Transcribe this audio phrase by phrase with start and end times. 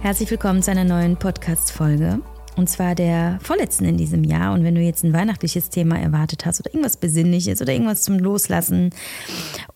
[0.00, 2.20] Herzlich willkommen zu einer neuen Podcast-Folge.
[2.56, 4.54] Und zwar der vorletzten in diesem Jahr.
[4.54, 8.16] Und wenn du jetzt ein weihnachtliches Thema erwartet hast oder irgendwas Besinnliches oder irgendwas zum
[8.18, 8.90] Loslassen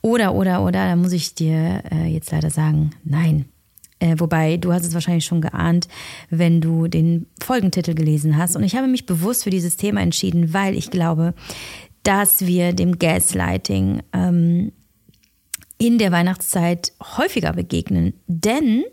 [0.01, 3.47] oder, oder, oder, dann muss ich dir äh, jetzt leider sagen, nein.
[3.99, 5.89] Äh, wobei, du hast es wahrscheinlich schon geahnt,
[6.31, 8.55] wenn du den Folgentitel gelesen hast.
[8.55, 11.35] Und ich habe mich bewusst für dieses Thema entschieden, weil ich glaube,
[12.05, 14.71] dass wir dem Gaslighting ähm,
[15.79, 18.15] in der Weihnachtszeit häufiger begegnen.
[18.29, 18.85] Denn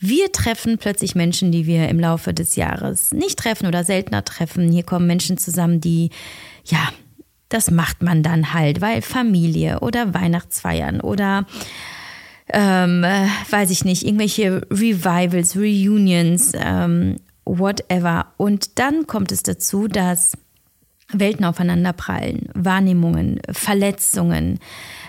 [0.00, 4.72] wir treffen plötzlich Menschen, die wir im Laufe des Jahres nicht treffen oder seltener treffen.
[4.72, 6.10] Hier kommen Menschen zusammen, die,
[6.64, 6.88] ja,
[7.50, 11.46] das macht man dann halt, weil Familie oder Weihnachtsfeiern oder
[12.52, 18.26] ähm, äh, weiß ich nicht, irgendwelche Revivals, Reunions, ähm, whatever.
[18.38, 20.32] Und dann kommt es dazu, dass
[21.12, 24.58] Welten aufeinanderprallen, Wahrnehmungen, Verletzungen,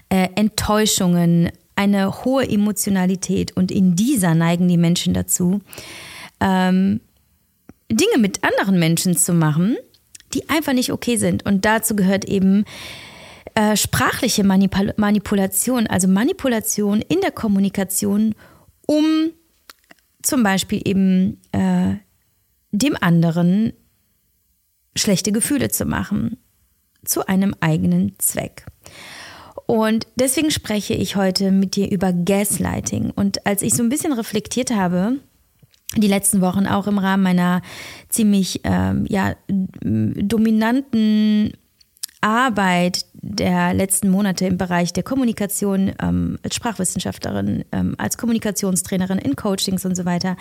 [0.10, 5.62] äh, Enttäuschungen, eine hohe Emotionalität und in dieser neigen die Menschen dazu,
[6.40, 7.02] ähm,
[7.90, 9.78] Dinge mit anderen Menschen zu machen,
[10.36, 11.44] die einfach nicht okay sind.
[11.44, 12.66] Und dazu gehört eben
[13.56, 18.36] äh, sprachliche Manipul Manipulation, also Manipulation in der Kommunikation,
[18.86, 19.32] um
[20.22, 21.96] zum Beispiel eben äh,
[22.72, 23.74] dem anderen
[24.96, 26.38] schlechte Gefühle zu machen,
[27.04, 28.68] zu einem eigenen Zweck.
[29.72, 33.10] Und deswegen spreche ich heute mit dir über Gaslighting.
[33.10, 35.20] Und als ich so ein bisschen reflektiert habe,
[35.96, 37.62] die letzten Wochen auch im Rahmen meiner
[38.10, 41.54] ziemlich ähm, ja, dominanten
[42.20, 49.38] Arbeit der letzten Monate im Bereich der Kommunikation ähm, als Sprachwissenschaftlerin, ähm, als Kommunikationstrainerin in
[49.38, 50.36] Coachings und so weiter,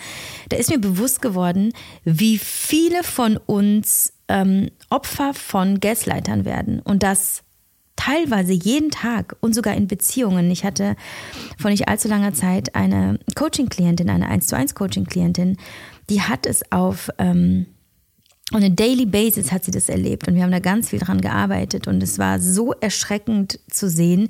[0.49, 1.73] da ist mir bewusst geworden,
[2.03, 7.45] wie viele von uns ähm, Opfer von Gaslightern werden und das
[8.01, 10.51] teilweise jeden Tag und sogar in Beziehungen.
[10.51, 10.97] Ich hatte
[11.59, 15.59] vor nicht allzu langer Zeit eine Coaching-Klientin, eine 1 zu 1 Coaching-Klientin,
[16.09, 17.67] die hat es auf ähm,
[18.53, 20.27] on a daily basis hat sie das erlebt.
[20.27, 24.29] Und wir haben da ganz viel dran gearbeitet und es war so erschreckend zu sehen,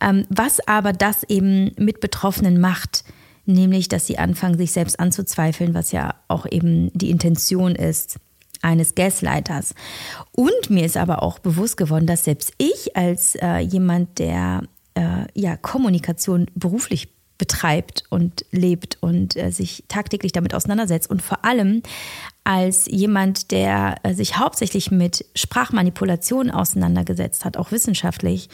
[0.00, 3.04] ähm, was aber das eben mit Betroffenen macht,
[3.46, 8.18] nämlich dass sie anfangen, sich selbst anzuzweifeln, was ja auch eben die Intention ist
[8.62, 9.74] eines Gaslighters.
[10.32, 14.62] Und mir ist aber auch bewusst geworden, dass selbst ich als äh, jemand, der
[14.94, 21.44] äh, ja Kommunikation beruflich betreibt und lebt und äh, sich tagtäglich damit auseinandersetzt und vor
[21.44, 21.82] allem
[22.44, 28.48] als jemand, der äh, sich hauptsächlich mit Sprachmanipulation auseinandergesetzt hat, auch wissenschaftlich,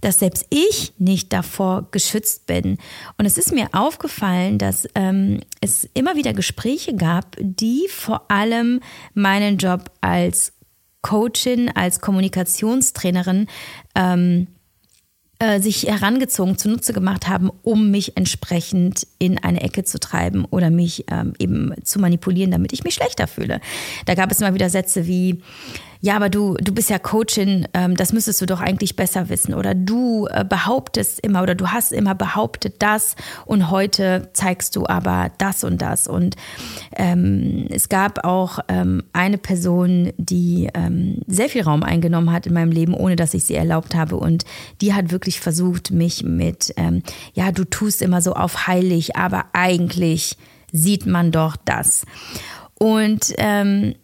[0.00, 2.76] dass selbst ich nicht davor geschützt bin.
[3.18, 8.80] Und es ist mir aufgefallen, dass ähm, es immer wieder Gespräche gab, die vor allem
[9.14, 10.52] meinen Job als
[11.02, 13.46] Coachin, als Kommunikationstrainerin
[13.94, 14.48] ähm,
[15.38, 20.70] äh, sich herangezogen, zunutze gemacht haben, um mich entsprechend in eine Ecke zu treiben oder
[20.70, 23.60] mich ähm, eben zu manipulieren, damit ich mich schlechter fühle.
[24.06, 25.42] Da gab es immer wieder Sätze wie,
[26.00, 29.54] ja, aber du, du bist ja Coachin, ähm, das müsstest du doch eigentlich besser wissen.
[29.54, 34.86] Oder du äh, behauptest immer oder du hast immer behauptet das und heute zeigst du
[34.86, 36.06] aber das und das.
[36.06, 36.36] Und
[36.96, 42.54] ähm, es gab auch ähm, eine Person, die ähm, sehr viel Raum eingenommen hat in
[42.54, 44.16] meinem Leben, ohne dass ich sie erlaubt habe.
[44.16, 44.44] Und
[44.80, 47.02] die hat wirklich versucht, mich mit, ähm,
[47.34, 50.36] ja, du tust immer so auf heilig, aber eigentlich
[50.72, 52.04] sieht man doch das.
[52.78, 53.94] Und ähm,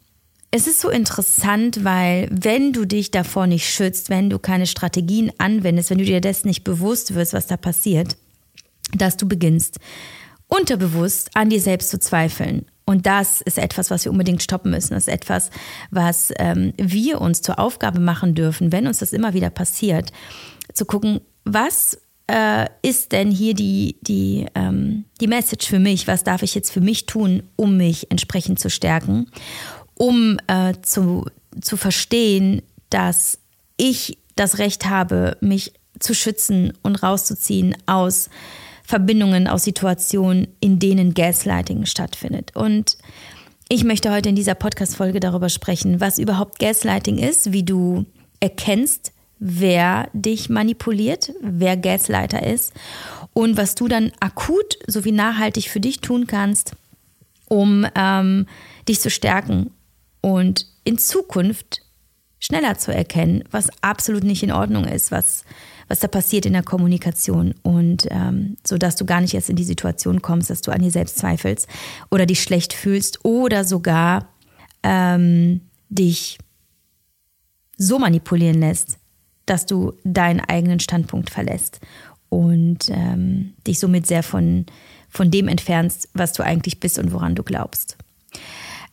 [0.54, 5.32] es ist so interessant, weil wenn du dich davor nicht schützt, wenn du keine Strategien
[5.38, 8.18] anwendest, wenn du dir dessen nicht bewusst wirst, was da passiert,
[8.94, 9.80] dass du beginnst,
[10.48, 12.66] unterbewusst an dir selbst zu zweifeln.
[12.84, 14.92] Und das ist etwas, was wir unbedingt stoppen müssen.
[14.92, 15.48] Das ist etwas,
[15.90, 20.12] was ähm, wir uns zur Aufgabe machen dürfen, wenn uns das immer wieder passiert,
[20.74, 26.06] zu gucken, was äh, ist denn hier die, die, ähm, die Message für mich?
[26.08, 29.28] Was darf ich jetzt für mich tun, um mich entsprechend zu stärken?
[30.02, 31.26] Um äh, zu,
[31.60, 33.38] zu verstehen, dass
[33.76, 38.28] ich das Recht habe, mich zu schützen und rauszuziehen aus
[38.82, 42.50] Verbindungen, aus Situationen, in denen Gaslighting stattfindet.
[42.56, 42.98] Und
[43.68, 48.04] ich möchte heute in dieser Podcast-Folge darüber sprechen, was überhaupt Gaslighting ist, wie du
[48.40, 52.72] erkennst, wer dich manipuliert, wer Gaslighter ist
[53.34, 56.72] und was du dann akut sowie nachhaltig für dich tun kannst,
[57.46, 58.48] um ähm,
[58.88, 59.70] dich zu stärken
[60.22, 61.82] und in Zukunft
[62.40, 65.44] schneller zu erkennen, was absolut nicht in Ordnung ist, was,
[65.88, 69.56] was da passiert in der Kommunikation und ähm, so dass du gar nicht erst in
[69.56, 71.68] die Situation kommst, dass du an dir selbst zweifelst
[72.10, 74.28] oder dich schlecht fühlst oder sogar
[74.82, 75.60] ähm,
[75.90, 76.38] dich
[77.76, 78.98] so manipulieren lässt,
[79.44, 81.80] dass du deinen eigenen Standpunkt verlässt
[82.30, 84.64] und ähm, dich somit sehr von
[85.12, 87.98] von dem entfernst, was du eigentlich bist und woran du glaubst.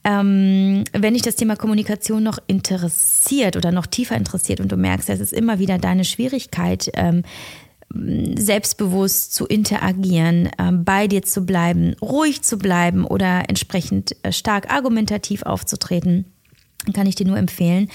[0.04, 5.10] Ähm, wenn dich das Thema Kommunikation noch interessiert oder noch tiefer interessiert und du merkst,
[5.10, 7.24] es ist immer wieder deine Schwierigkeit, ähm,
[7.92, 14.72] selbstbewusst zu interagieren, ähm, bei dir zu bleiben, ruhig zu bleiben oder entsprechend äh, stark
[14.72, 16.26] argumentativ aufzutreten,
[16.94, 17.90] kann ich dir nur empfehlen,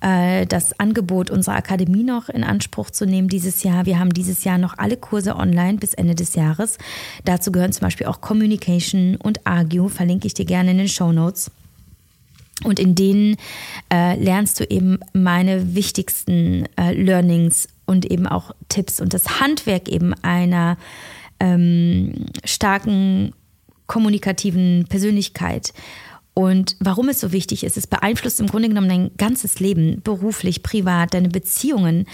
[0.00, 3.86] äh, das Angebot unserer Akademie noch in Anspruch zu nehmen dieses Jahr.
[3.86, 6.78] Wir haben dieses Jahr noch alle Kurse online bis Ende des Jahres.
[7.24, 11.12] Dazu gehören zum Beispiel auch Communication und Argue, verlinke ich dir gerne in den Show
[11.12, 11.50] Notes.
[12.64, 13.36] Und in denen
[13.92, 19.88] äh, lernst du eben meine wichtigsten äh, Learnings und eben auch Tipps und das Handwerk
[19.88, 20.78] eben einer
[21.38, 23.32] ähm, starken
[23.86, 25.72] kommunikativen Persönlichkeit
[26.38, 30.62] und warum es so wichtig ist, es beeinflusst im Grunde genommen dein ganzes Leben, beruflich,
[30.62, 32.04] privat, deine Beziehungen,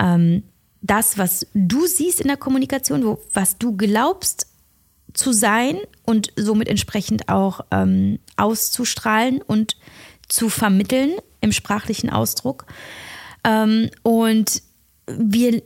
[0.00, 0.44] ähm,
[0.82, 4.46] das, was du siehst in der Kommunikation, wo, was du glaubst
[5.14, 9.76] zu sein und somit entsprechend auch ähm, auszustrahlen und
[10.28, 12.66] zu vermitteln im sprachlichen Ausdruck.
[13.42, 14.62] Ähm, und
[15.08, 15.60] wir,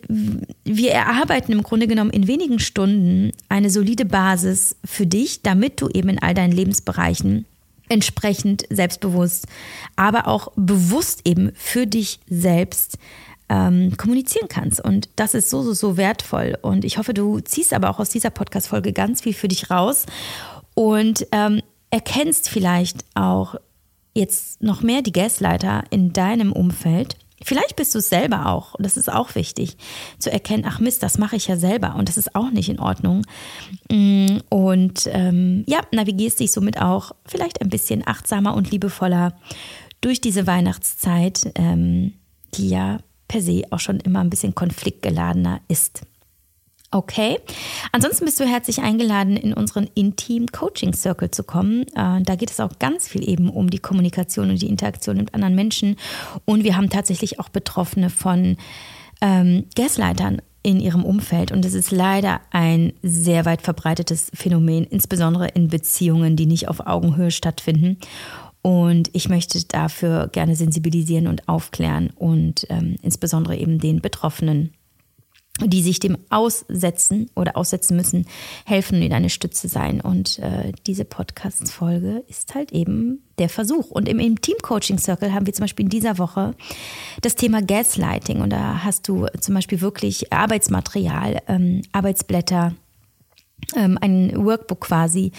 [0.65, 5.91] wir erarbeiten im Grunde genommen in wenigen Stunden eine solide Basis für dich, damit du
[5.91, 7.45] eben in all deinen Lebensbereichen
[7.89, 9.47] entsprechend selbstbewusst,
[9.97, 12.99] aber auch bewusst eben für dich selbst
[13.49, 14.81] ähm, kommunizieren kannst.
[14.81, 16.59] Und das ist so, so, so wertvoll.
[16.63, 20.07] Und ich hoffe, du ziehst aber auch aus dieser Podcast-Folge ganz viel für dich raus
[20.75, 23.55] und ähm, erkennst vielleicht auch
[24.15, 28.75] jetzt noch mehr die Gasleiter in deinem Umfeld Vielleicht bist du es selber auch.
[28.75, 29.77] Und das ist auch wichtig,
[30.19, 31.95] zu erkennen, ach Mist, das mache ich ja selber.
[31.97, 33.23] Und das ist auch nicht in Ordnung.
[33.91, 39.35] Mm, und ähm, ja, navigierst dich somit auch vielleicht ein bisschen achtsamer und liebevoller
[40.01, 42.15] durch diese Weihnachtszeit, ähm,
[42.55, 42.99] die ja
[43.29, 46.03] per se auch schon immer ein bisschen konfliktgeladener ist.
[46.93, 47.39] Okay.
[47.93, 51.83] Ansonsten bist du herzlich eingeladen, in unseren Intim Coaching Circle zu kommen.
[51.95, 55.35] Äh, da geht es auch ganz viel eben um die Kommunikation und die Interaktion mit
[55.35, 55.97] anderen Menschen.
[56.45, 58.57] Und wir haben tatsächlich auch Betroffene von
[59.21, 61.51] ähm, Gasleitern in ihrem Umfeld.
[61.51, 66.87] Und es ist leider ein sehr weit verbreitetes Phänomen, insbesondere in Beziehungen, die nicht auf
[66.87, 67.99] Augenhöhe stattfinden.
[68.63, 74.73] Und ich möchte dafür gerne sensibilisieren und aufklären und ähm, insbesondere eben den Betroffenen
[75.65, 78.27] die sich dem aussetzen oder aussetzen müssen,
[78.65, 80.01] helfen und eine Stütze sein.
[80.01, 83.91] Und äh, diese Podcast-Folge ist halt eben der Versuch.
[83.91, 86.55] Und im, im Team Coaching Circle haben wir zum Beispiel in dieser Woche
[87.23, 88.41] das Thema Gaslighting.
[88.41, 92.75] Und da hast du zum Beispiel wirklich Arbeitsmaterial, ähm, Arbeitsblätter,
[93.75, 95.33] ähm, ein Workbook quasi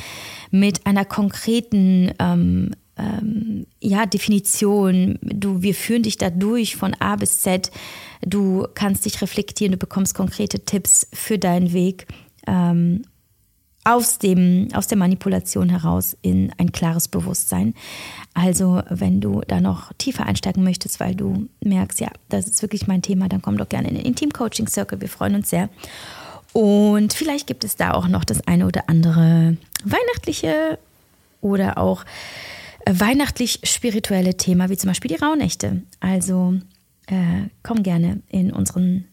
[0.49, 5.19] mit einer konkreten ähm, ähm, ja, Definition.
[5.21, 7.71] Du, wir führen dich da durch von A bis Z.
[8.21, 12.07] Du kannst dich reflektieren, du bekommst konkrete Tipps für deinen Weg
[12.47, 13.03] ähm,
[13.83, 17.73] aus, dem, aus der Manipulation heraus in ein klares Bewusstsein.
[18.33, 22.87] Also, wenn du da noch tiefer einsteigen möchtest, weil du merkst, ja, das ist wirklich
[22.87, 24.99] mein Thema, dann komm doch gerne in den Intim Coaching Circle.
[24.99, 25.69] Wir freuen uns sehr.
[26.51, 30.79] Und vielleicht gibt es da auch noch das eine oder andere weihnachtliche
[31.39, 32.03] oder auch
[32.89, 35.83] weihnachtlich-spirituelle Thema, wie zum Beispiel die Rauhnächte.
[35.99, 36.55] Also
[37.07, 39.05] äh, komm gerne in unseren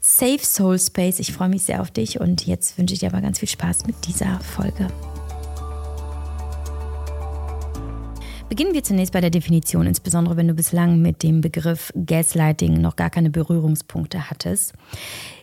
[0.00, 1.18] Safe Soul Space.
[1.18, 3.86] Ich freue mich sehr auf dich und jetzt wünsche ich dir aber ganz viel Spaß
[3.86, 4.88] mit dieser Folge.
[8.48, 12.96] Beginnen wir zunächst bei der Definition, insbesondere wenn du bislang mit dem Begriff Gaslighting noch
[12.96, 14.74] gar keine Berührungspunkte hattest.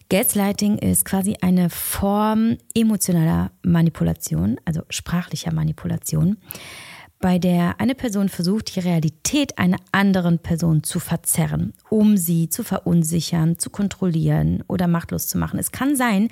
[0.10, 6.38] Gaslighting ist quasi eine Form emotionaler Manipulation, also sprachlicher Manipulation
[7.22, 12.64] bei der eine Person versucht, die Realität einer anderen Person zu verzerren, um sie zu
[12.64, 15.60] verunsichern, zu kontrollieren oder machtlos zu machen.
[15.60, 16.30] Es kann sein,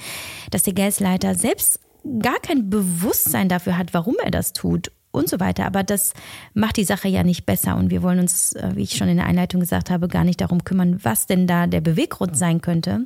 [0.51, 1.79] dass der Gasleiter selbst
[2.19, 5.65] gar kein Bewusstsein dafür hat, warum er das tut und so weiter.
[5.65, 6.13] Aber das
[6.53, 7.75] macht die Sache ja nicht besser.
[7.77, 10.41] Und wir wollen uns, äh, wie ich schon in der Einleitung gesagt habe, gar nicht
[10.41, 13.05] darum kümmern, was denn da der Beweggrund sein könnte,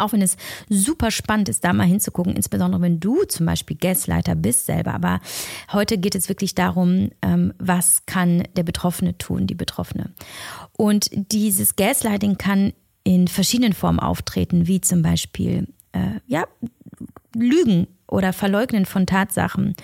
[0.00, 0.36] auch wenn es
[0.68, 4.94] super spannend ist, da mal hinzugucken, insbesondere wenn du zum Beispiel Gasleiter bist selber.
[4.94, 5.20] Aber
[5.72, 10.10] heute geht es wirklich darum, ähm, was kann der Betroffene tun, die Betroffene.
[10.76, 12.72] Und dieses Gaslighting kann
[13.04, 16.44] in verschiedenen Formen auftreten, wie zum Beispiel äh, ja,
[17.34, 19.74] Lügen oder Verleugnen von Tatsachen,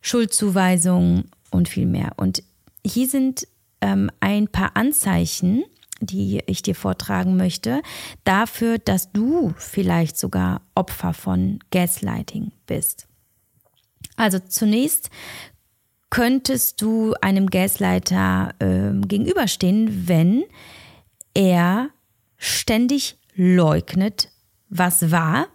[0.00, 2.12] Schuldzuweisungen und viel mehr.
[2.16, 2.42] Und
[2.84, 3.46] hier sind
[3.80, 5.64] ähm, ein paar Anzeichen,
[6.00, 7.82] die ich dir vortragen möchte,
[8.24, 13.06] dafür, dass du vielleicht sogar Opfer von Gaslighting bist.
[14.16, 15.10] Also zunächst
[16.10, 20.44] könntest du einem Gaslighter äh, gegenüberstehen, wenn
[21.34, 21.90] er
[22.36, 24.30] ständig leugnet,
[24.68, 25.48] was war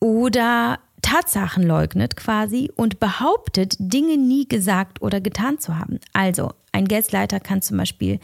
[0.00, 6.00] oder Tatsachen leugnet quasi und behauptet, Dinge nie gesagt oder getan zu haben.
[6.12, 8.18] Also ein Gaslighter kann zum Beispiel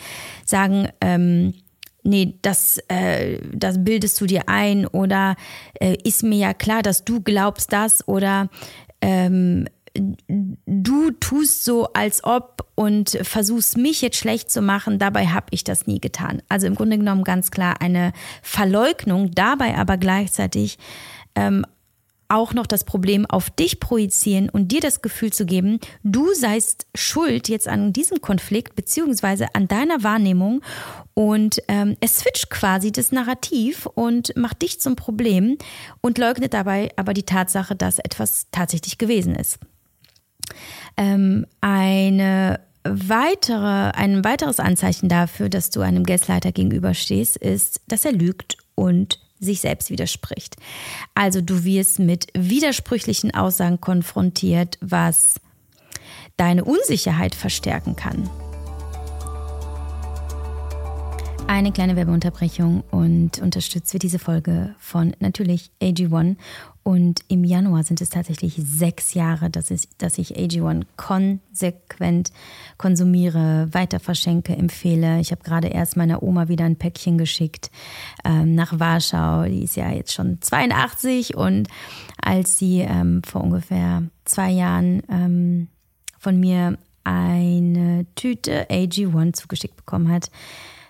[0.44, 1.54] sagen, ähm,
[2.02, 5.36] nee, das, äh, das bildest du dir ein oder
[5.80, 8.48] äh, ist mir ja klar, dass du glaubst das oder
[9.00, 15.46] ähm, du tust so, als ob und versuchst mich jetzt schlecht zu machen, dabei habe
[15.50, 16.42] ich das nie getan.
[16.48, 18.12] Also im Grunde genommen ganz klar eine
[18.42, 20.78] Verleugnung, dabei aber gleichzeitig
[21.36, 21.64] ähm,
[22.32, 26.86] auch noch das Problem auf dich projizieren und dir das Gefühl zu geben, du seist
[26.94, 30.62] schuld jetzt an diesem Konflikt beziehungsweise an deiner Wahrnehmung
[31.14, 35.58] und ähm, es switcht quasi das Narrativ und macht dich zum Problem
[36.00, 39.58] und leugnet dabei aber die Tatsache, dass etwas tatsächlich gewesen ist.
[40.96, 48.12] Ähm, eine weitere, ein weiteres Anzeichen dafür, dass du einem Gaslighter gegenüberstehst, ist, dass er
[48.12, 50.56] lügt und sich selbst widerspricht.
[51.14, 55.40] Also du wirst mit widersprüchlichen Aussagen konfrontiert, was
[56.36, 58.28] deine Unsicherheit verstärken kann.
[61.52, 66.36] Eine kleine Werbeunterbrechung und unterstützt wird diese Folge von natürlich AG1
[66.82, 72.32] und im Januar sind es tatsächlich sechs Jahre, dass ich, dass ich AG1 konsequent
[72.78, 75.20] konsumiere, weiter verschenke, empfehle.
[75.20, 77.70] Ich habe gerade erst meiner Oma wieder ein Päckchen geschickt
[78.24, 79.44] ähm, nach Warschau.
[79.44, 81.68] Die ist ja jetzt schon 82 und
[82.16, 85.68] als sie ähm, vor ungefähr zwei Jahren ähm,
[86.18, 90.30] von mir eine Tüte AG1 zugeschickt bekommen hat,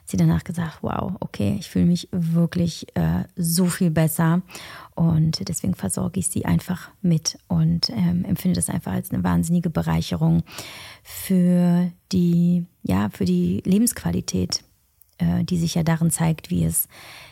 [0.04, 4.42] sie danach gesagt, wow, okay, ich fühle mich wirklich äh, so viel besser.
[4.94, 9.70] Und deswegen versorge ich sie einfach mit und ähm, empfinde das einfach als eine wahnsinnige
[9.70, 10.42] Bereicherung
[11.02, 14.62] für die, ja, für die Lebensqualität,
[15.18, 16.88] äh, die sich ja darin zeigt, wie es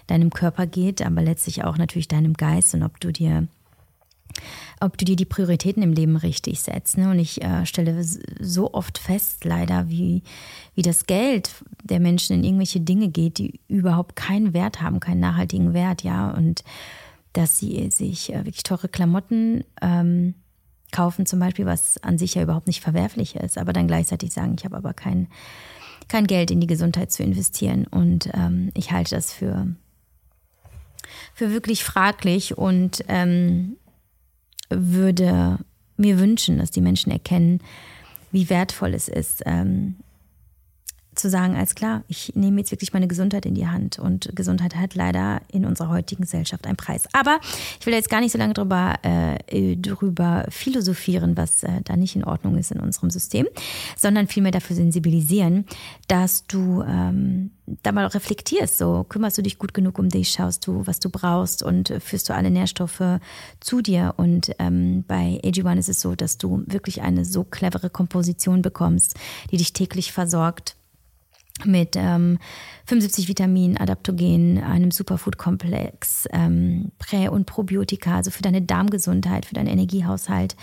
[0.07, 2.75] deinem Körper geht, aber letztlich auch natürlich deinem Geist.
[2.75, 3.47] Und ob du dir
[4.81, 6.97] ob du dir die Prioritäten im Leben richtig setzt.
[6.97, 7.11] Ne?
[7.11, 10.23] Und ich äh, stelle so oft fest, leider, wie,
[10.75, 11.51] wie das Geld
[11.83, 16.31] der Menschen in irgendwelche Dinge geht, die überhaupt keinen Wert haben, keinen nachhaltigen Wert, ja.
[16.31, 16.65] Und
[17.33, 20.35] dass sie sich äh, wirklich teure Klamotten ähm,
[20.93, 24.57] kaufen, zum Beispiel, was an sich ja überhaupt nicht verwerflich ist, aber dann gleichzeitig sagen,
[24.59, 25.29] ich habe aber kein,
[26.09, 27.87] kein Geld in die Gesundheit zu investieren.
[27.87, 29.69] Und ähm, ich halte das für,
[31.35, 33.77] für wirklich fraglich und ähm,
[34.71, 35.59] würde
[35.97, 37.61] mir wünschen, dass die Menschen erkennen,
[38.33, 39.97] wie wertvoll es ist, ähm,
[41.21, 44.77] zu sagen, als klar, ich nehme jetzt wirklich meine Gesundheit in die Hand und Gesundheit
[44.77, 47.05] hat leider in unserer heutigen Gesellschaft einen Preis.
[47.13, 47.39] Aber
[47.79, 52.17] ich will jetzt gar nicht so lange drüber, äh, drüber philosophieren, was äh, da nicht
[52.17, 53.47] in Ordnung ist in unserem System,
[53.97, 55.67] sondern vielmehr dafür sensibilisieren,
[56.09, 57.51] dass du ähm,
[57.83, 58.79] da mal reflektierst.
[58.79, 62.29] So kümmerst du dich gut genug um dich, schaust du, was du brauchst und führst
[62.29, 63.21] du alle Nährstoffe
[63.61, 64.15] zu dir.
[64.17, 69.17] Und ähm, bei AG1 ist es so, dass du wirklich eine so clevere Komposition bekommst,
[69.51, 70.77] die dich täglich versorgt
[71.67, 72.39] mit ähm,
[72.87, 79.69] 75 Vitaminen, Adaptogenen, einem Superfood-Komplex, ähm, Prä- und Probiotika, also für deine Darmgesundheit, für deinen
[79.69, 80.57] Energiehaushalt,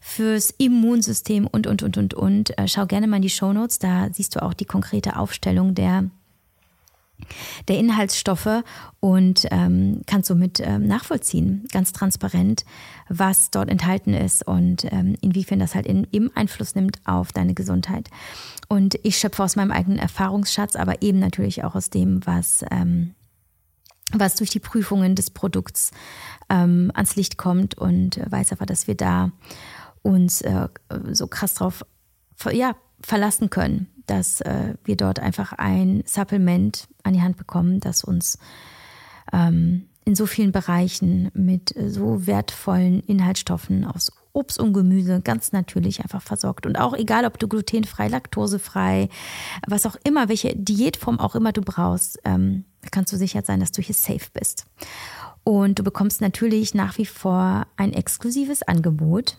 [0.00, 2.58] fürs Immunsystem und, und, und, und, und.
[2.58, 6.10] Äh, schau gerne mal in die Shownotes, da siehst du auch die konkrete Aufstellung der
[7.70, 8.64] der Inhaltsstoffe
[8.98, 12.64] und ähm, kannst somit ähm, nachvollziehen, ganz transparent,
[13.08, 17.54] was dort enthalten ist und ähm, inwiefern das halt in, eben Einfluss nimmt auf deine
[17.54, 18.10] Gesundheit.
[18.68, 23.14] Und ich schöpfe aus meinem eigenen Erfahrungsschatz, aber eben natürlich auch aus dem, was, ähm,
[24.12, 25.92] was durch die Prüfungen des Produkts
[26.48, 29.30] ähm, ans Licht kommt und weiß einfach, dass wir da
[30.02, 30.66] uns äh,
[31.12, 31.84] so krass drauf
[32.50, 38.04] ja, verlassen können, dass äh, wir dort einfach ein Supplement an die Hand bekommen, das
[38.04, 38.38] uns
[39.32, 46.00] ähm, in so vielen Bereichen mit so wertvollen Inhaltsstoffen aus Obst und Gemüse ganz natürlich
[46.00, 46.66] einfach versorgt.
[46.66, 49.08] Und auch egal, ob du glutenfrei, laktosefrei,
[49.66, 53.72] was auch immer, welche Diätform auch immer du brauchst, ähm, kannst du sicher sein, dass
[53.72, 54.66] du hier safe bist.
[55.44, 59.38] Und du bekommst natürlich nach wie vor ein exklusives Angebot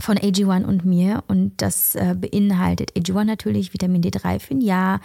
[0.00, 5.00] von AG1 und mir und das äh, beinhaltet AG1 natürlich Vitamin D3 für ein Jahr.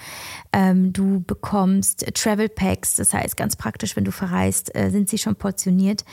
[0.54, 5.18] Ähm, du bekommst Travel Packs, das heißt ganz praktisch, wenn du verreist, äh, sind sie
[5.18, 6.06] schon portioniert.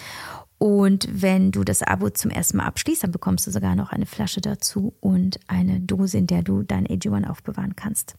[0.58, 4.06] Und wenn du das Abo zum ersten Mal abschließt, dann bekommst du sogar noch eine
[4.06, 8.14] Flasche dazu und eine Dose, in der du dein AG1 aufbewahren kannst.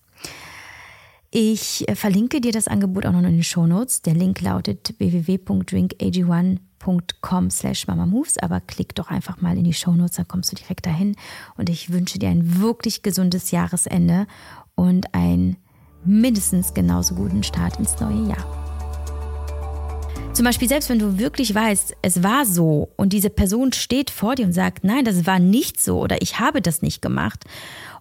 [1.35, 4.03] Ich verlinke dir das Angebot auch noch in den Show Notes.
[4.03, 10.17] Der Link lautet www.drinkag1.com slash mamamoves, aber klick doch einfach mal in die Show Notes,
[10.17, 11.15] dann kommst du direkt dahin.
[11.57, 14.27] Und ich wünsche dir ein wirklich gesundes Jahresende
[14.75, 15.57] und einen
[16.05, 18.45] mindestens genauso guten Start ins neue Jahr.
[20.33, 24.35] Zum Beispiel, selbst wenn du wirklich weißt, es war so und diese Person steht vor
[24.35, 27.43] dir und sagt, nein, das war nicht so oder ich habe das nicht gemacht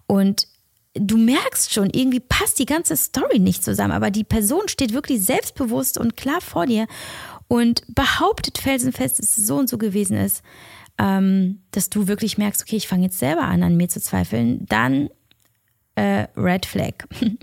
[0.05, 0.52] und
[0.95, 5.23] du merkst schon, irgendwie passt die ganze Story nicht zusammen, aber die Person steht wirklich
[5.23, 6.87] selbstbewusst und klar vor dir
[7.47, 10.43] und behauptet felsenfest, dass es so und so gewesen ist,
[10.99, 14.65] ähm, dass du wirklich merkst, okay, ich fange jetzt selber an, an mir zu zweifeln,
[14.67, 15.09] dann
[15.95, 16.93] äh, Red Flag.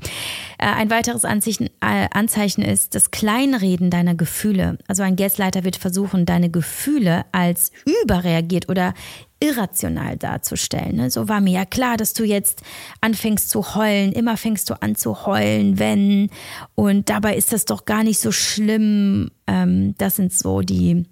[0.62, 4.76] Äh, ein weiteres Anzeichen, äh, Anzeichen ist das Kleinreden deiner Gefühle.
[4.88, 8.92] Also ein Gasleiter wird versuchen, deine Gefühle als überreagiert oder
[9.40, 10.96] irrational darzustellen.
[10.96, 11.10] Ne?
[11.10, 12.62] So war mir ja klar, dass du jetzt
[13.00, 14.12] anfängst zu heulen.
[14.12, 16.30] Immer fängst du an zu heulen, wenn.
[16.74, 19.30] Und dabei ist das doch gar nicht so schlimm.
[19.46, 21.06] Ähm, das sind so die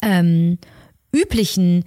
[0.00, 0.58] ähm,
[1.12, 1.84] üblichen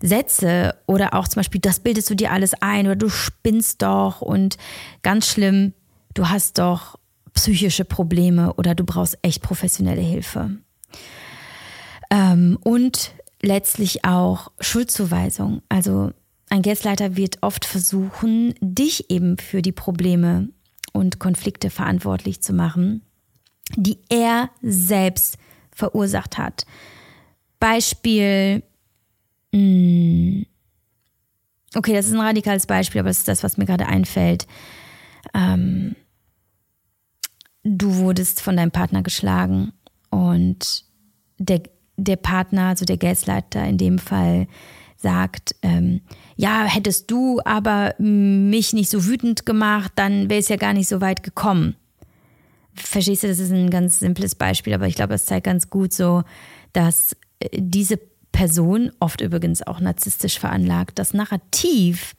[0.00, 4.20] Sätze oder auch zum Beispiel, das bildest du dir alles ein oder du spinnst doch
[4.20, 4.56] und
[5.02, 5.74] ganz schlimm,
[6.14, 6.98] du hast doch
[7.34, 10.50] psychische Probleme oder du brauchst echt professionelle Hilfe.
[12.10, 15.62] Ähm, und letztlich auch Schuldzuweisung.
[15.68, 16.12] Also
[16.48, 20.48] ein Gasleiter wird oft versuchen, dich eben für die Probleme
[20.92, 23.02] und Konflikte verantwortlich zu machen,
[23.76, 25.38] die er selbst
[25.72, 26.66] verursacht hat.
[27.58, 28.62] Beispiel,
[29.52, 30.42] Mm.
[31.74, 34.46] Okay, das ist ein radikales Beispiel, aber das ist das, was mir gerade einfällt.
[35.32, 35.94] Ähm,
[37.62, 39.72] du wurdest von deinem Partner geschlagen
[40.10, 40.84] und
[41.38, 41.62] der,
[42.04, 44.46] der Partner, also der Gasleiter in dem Fall,
[44.96, 46.00] sagt, ähm,
[46.36, 50.88] ja, hättest du aber mich nicht so wütend gemacht, dann wäre es ja gar nicht
[50.88, 51.76] so weit gekommen.
[52.74, 55.92] Verstehst du, das ist ein ganz simples Beispiel, aber ich glaube, es zeigt ganz gut
[55.92, 56.22] so,
[56.72, 57.98] dass äh, diese
[58.30, 62.14] Person, oft übrigens auch narzisstisch veranlagt, das Narrativ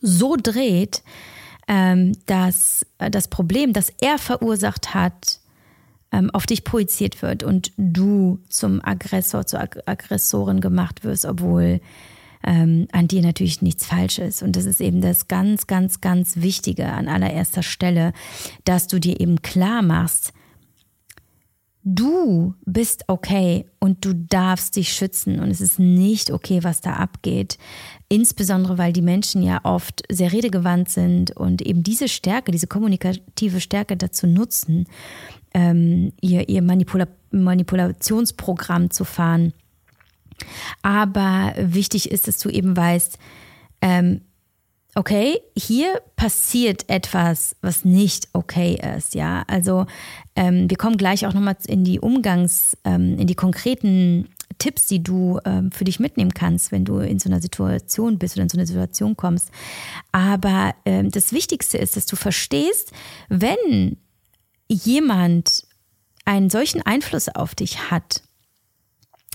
[0.00, 1.02] so dreht,
[1.68, 5.38] ähm, dass äh, das Problem, das er verursacht hat,
[6.32, 11.80] auf dich projiziert wird und du zum Aggressor, zur Ag Aggressorin gemacht wirst, obwohl
[12.44, 14.42] ähm, an dir natürlich nichts falsch ist.
[14.42, 18.12] Und das ist eben das ganz, ganz, ganz Wichtige an allererster Stelle,
[18.64, 20.32] dass du dir eben klar machst,
[21.84, 26.92] Du bist okay und du darfst dich schützen und es ist nicht okay, was da
[26.92, 27.58] abgeht.
[28.08, 33.60] Insbesondere, weil die Menschen ja oft sehr redegewandt sind und eben diese Stärke, diese kommunikative
[33.60, 34.86] Stärke dazu nutzen,
[35.54, 39.52] ähm, ihr, ihr Manipula Manipulationsprogramm zu fahren.
[40.82, 43.18] Aber wichtig ist, dass du eben weißt,
[43.80, 44.20] ähm,
[44.94, 49.44] okay, hier passiert etwas, was nicht okay ist, ja.
[49.46, 49.86] Also
[50.36, 54.28] ähm, wir kommen gleich auch nochmal in die Umgangs, ähm, in die konkreten
[54.58, 58.36] Tipps, die du ähm, für dich mitnehmen kannst, wenn du in so einer Situation bist
[58.36, 59.50] oder in so eine Situation kommst.
[60.12, 62.92] Aber ähm, das Wichtigste ist, dass du verstehst,
[63.28, 63.96] wenn
[64.68, 65.64] jemand
[66.24, 68.22] einen solchen Einfluss auf dich hat,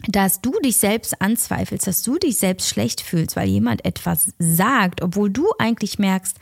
[0.06, 5.02] dass du dich selbst anzweifelst, dass du dich selbst schlecht fühlst, weil jemand etwas sagt,
[5.02, 6.38] obwohl du eigentlich merkst,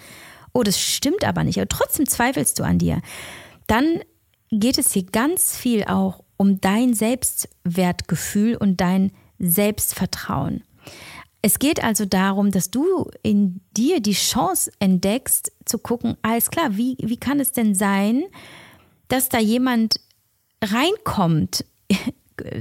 [0.54, 3.02] oh, das stimmt aber nicht, aber trotzdem zweifelst du an dir,
[3.68, 4.02] dann
[4.52, 10.64] geht es hier ganz viel auch um dein Selbstwertgefühl und dein Selbstvertrauen.
[11.42, 16.76] Es geht also darum, dass du in dir die Chance entdeckst, zu gucken, alles klar,
[16.76, 18.24] wie, wie kann es denn sein,
[19.08, 20.00] dass da jemand
[20.64, 21.66] reinkommt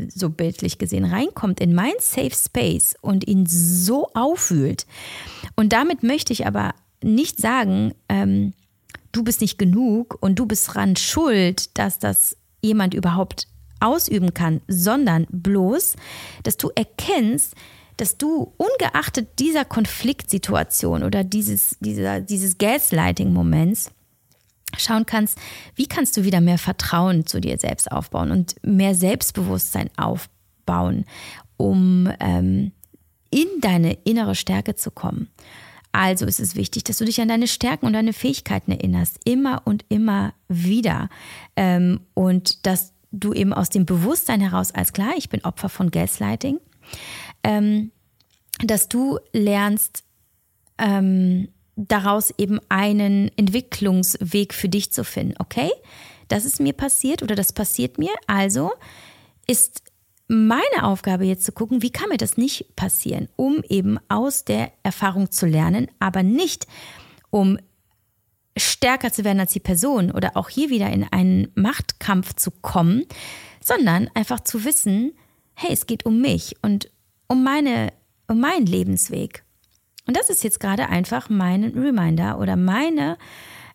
[0.08, 4.87] so bildlich gesehen, reinkommt in mein Safe Space und ihn so aufwühlt.
[5.56, 8.54] Und damit möchte ich aber nicht sagen, ähm,
[9.12, 13.46] du bist nicht genug und du bist dran schuld, dass das jemand überhaupt
[13.80, 15.96] ausüben kann, sondern bloß,
[16.42, 17.54] dass du erkennst,
[17.96, 23.90] dass du ungeachtet dieser Konfliktsituation oder dieses, dieser, dieses Gaslighting-Moments
[24.80, 25.38] schauen kannst,
[25.74, 31.04] wie kannst du wieder mehr Vertrauen zu dir selbst aufbauen und mehr Selbstbewusstsein aufbauen,
[31.56, 32.72] um ähm,
[33.30, 35.28] in deine innere Stärke zu kommen.
[35.94, 39.62] Also ist es wichtig, dass du dich an deine Stärken und deine Fähigkeiten erinnerst, immer
[39.64, 41.08] und immer wieder.
[41.54, 45.92] Ähm, und dass du eben aus dem Bewusstsein heraus, als klar, ich bin Opfer von
[45.92, 46.58] Gaslighting,
[47.44, 47.92] ähm,
[48.64, 50.02] dass du lernst,
[50.78, 55.34] ähm, daraus eben einen Entwicklungsweg für dich zu finden.
[55.38, 55.70] Okay,
[56.28, 58.12] das ist mir passiert oder das passiert mir.
[58.26, 58.72] Also
[59.46, 59.82] ist
[60.28, 64.72] meine Aufgabe jetzt zu gucken, wie kann mir das nicht passieren, um eben aus der
[64.82, 66.66] Erfahrung zu lernen, aber nicht
[67.30, 67.58] um
[68.56, 73.04] stärker zu werden als die Person oder auch hier wieder in einen Machtkampf zu kommen,
[73.60, 75.12] sondern einfach zu wissen,
[75.54, 76.90] hey, es geht um mich und
[77.26, 77.92] um meine
[78.26, 79.43] um meinen Lebensweg.
[80.07, 83.17] Und das ist jetzt gerade einfach mein Reminder oder meine,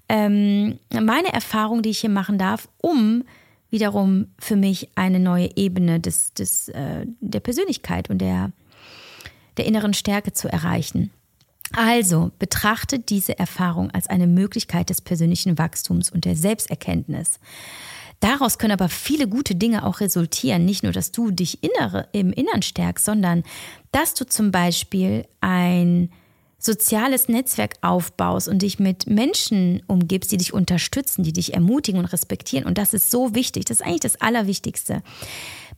[0.07, 3.23] ähm, meine Erfahrung, die ich hier machen darf, um
[3.69, 8.51] wiederum für mich eine neue Ebene des, des, äh, der Persönlichkeit und der,
[9.57, 11.11] der inneren Stärke zu erreichen.
[11.75, 17.39] Also betrachte diese Erfahrung als eine Möglichkeit des persönlichen Wachstums und der Selbsterkenntnis.
[18.19, 20.65] Daraus können aber viele gute Dinge auch resultieren.
[20.65, 23.43] Nicht nur, dass du dich innere, im Innern stärkst, sondern
[23.91, 26.11] dass du zum Beispiel ein
[26.59, 32.05] soziales Netzwerk aufbaust und dich mit Menschen umgibst, die dich unterstützen, die dich ermutigen und
[32.05, 32.65] respektieren.
[32.65, 33.65] Und das ist so wichtig.
[33.65, 35.01] Das ist eigentlich das Allerwichtigste.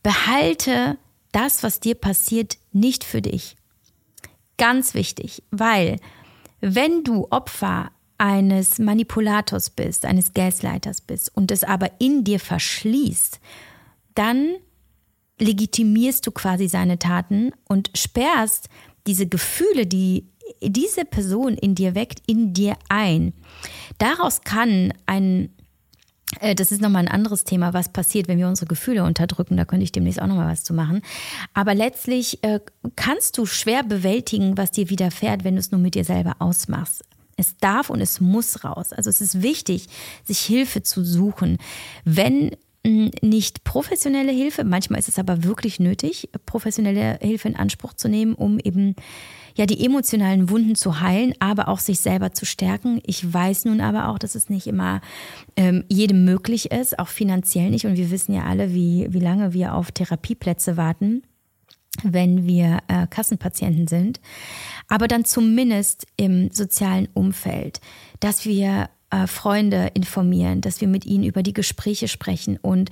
[0.01, 0.97] Behalte
[1.31, 3.55] das, was dir passiert, nicht für dich.
[4.57, 5.97] Ganz wichtig, weil
[6.59, 13.39] wenn du Opfer eines Manipulators bist, eines Gaslighters bist und es aber in dir verschließt,
[14.13, 14.55] dann
[15.39, 18.69] legitimierst du quasi seine Taten und sperrst
[19.07, 20.27] diese Gefühle, die
[20.61, 23.33] diese Person in dir weckt, in dir ein.
[23.97, 25.49] Daraus kann ein
[26.39, 29.57] äh, das ist nochmal ein anderes Thema, was passiert, wenn wir unsere Gefühle unterdrücken.
[29.57, 31.01] Da könnte ich demnächst auch nochmal was zu machen.
[31.53, 32.59] Aber letztlich äh,
[32.95, 37.03] kannst du schwer bewältigen, was dir widerfährt, wenn du es nur mit dir selber ausmachst.
[37.37, 38.93] Es darf und es muss raus.
[38.93, 39.87] Also es ist wichtig,
[40.23, 41.57] sich Hilfe zu suchen.
[42.05, 42.51] Wenn
[42.83, 48.33] nicht professionelle Hilfe, manchmal ist es aber wirklich nötig, professionelle Hilfe in Anspruch zu nehmen,
[48.33, 48.95] um eben
[49.61, 52.99] ja die emotionalen Wunden zu heilen, aber auch sich selber zu stärken.
[53.05, 55.01] Ich weiß nun aber auch, dass es nicht immer
[55.55, 57.85] ähm, jedem möglich ist, auch finanziell nicht.
[57.85, 61.23] Und wir wissen ja alle, wie, wie lange wir auf Therapieplätze warten
[62.03, 64.21] wenn wir äh, Kassenpatienten sind,
[64.87, 67.81] aber dann zumindest im sozialen Umfeld,
[68.21, 72.89] dass wir äh, Freunde informieren, dass wir mit ihnen über die Gespräche sprechen und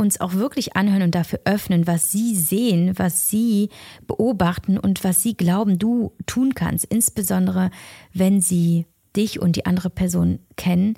[0.00, 3.68] uns auch wirklich anhören und dafür öffnen, was sie sehen, was sie
[4.06, 7.70] beobachten und was sie glauben, du tun kannst, insbesondere
[8.12, 8.86] wenn sie
[9.16, 10.94] dich und die andere Person kennen.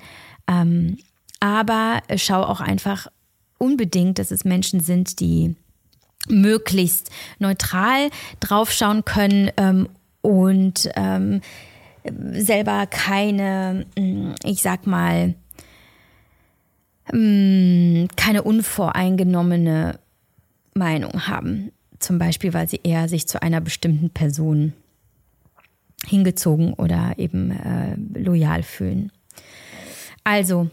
[0.47, 0.97] Ähm,
[1.39, 3.07] aber schau auch einfach
[3.57, 5.55] unbedingt, dass es Menschen sind, die
[6.29, 9.89] möglichst neutral draufschauen können ähm,
[10.21, 11.41] und ähm,
[12.31, 15.35] selber keine, mm, ich sag mal,
[17.13, 19.99] mm, keine unvoreingenommene
[20.73, 21.71] Meinung haben.
[21.99, 24.73] Zum Beispiel, weil sie eher sich zu einer bestimmten Person
[26.05, 29.11] hingezogen oder eben äh, loyal fühlen.
[30.25, 30.69] Also,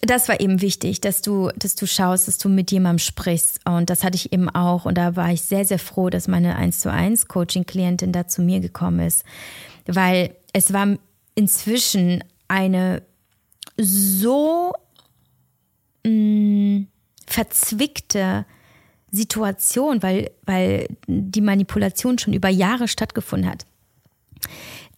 [0.00, 3.60] das war eben wichtig, dass du, dass du schaust, dass du mit jemandem sprichst.
[3.66, 4.84] Und das hatte ich eben auch.
[4.84, 8.42] Und da war ich sehr, sehr froh, dass meine 1 zu 1 Coaching-Klientin da zu
[8.42, 9.24] mir gekommen ist
[9.86, 10.96] weil es war
[11.34, 13.02] inzwischen eine
[13.76, 14.72] so
[16.04, 16.86] mh,
[17.26, 18.44] verzwickte
[19.10, 23.66] Situation, weil, weil die Manipulation schon über Jahre stattgefunden hat,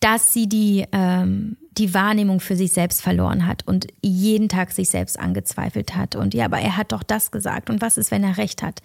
[0.01, 4.89] dass sie die, ähm, die Wahrnehmung für sich selbst verloren hat und jeden Tag sich
[4.89, 6.15] selbst angezweifelt hat.
[6.15, 7.71] Und ja, aber er hat doch das gesagt.
[7.71, 8.81] Und was ist, wenn er recht hat?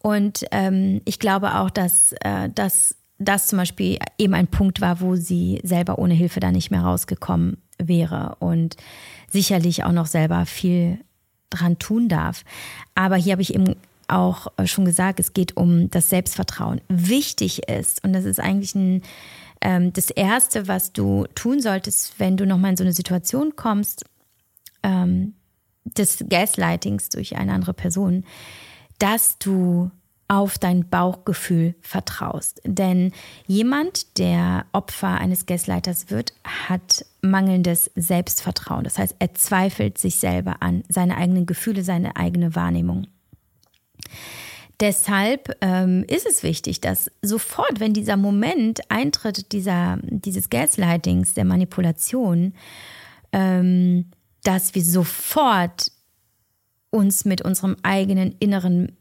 [0.00, 5.00] Und ähm, ich glaube auch, dass, äh, dass das zum Beispiel eben ein Punkt war,
[5.00, 8.76] wo sie selber ohne Hilfe da nicht mehr rausgekommen wäre und
[9.30, 10.98] sicherlich auch noch selber viel
[11.50, 12.44] dran tun darf.
[12.94, 13.74] Aber hier habe ich eben
[14.08, 16.80] auch schon gesagt, es geht um das Selbstvertrauen.
[16.88, 19.02] Wichtig ist, und das ist eigentlich ein,
[19.60, 24.04] ähm, das Erste, was du tun solltest, wenn du nochmal in so eine Situation kommst,
[24.82, 25.34] ähm,
[25.84, 28.24] des Gaslightings durch eine andere Person,
[28.98, 29.90] dass du
[30.28, 32.60] auf dein Bauchgefühl vertraust.
[32.64, 33.12] Denn
[33.46, 38.84] jemand, der Opfer eines Gaslighters wird, hat mangelndes Selbstvertrauen.
[38.84, 43.06] Das heißt, er zweifelt sich selber an, seine eigenen Gefühle, seine eigene Wahrnehmung.
[44.80, 51.44] Deshalb ähm, ist es wichtig, dass sofort, wenn dieser Moment eintritt, dieser, dieses Gaslightings, der
[51.44, 52.54] Manipulation,
[53.32, 54.06] ähm,
[54.44, 55.90] dass wir sofort
[56.90, 58.97] uns mit unserem eigenen inneren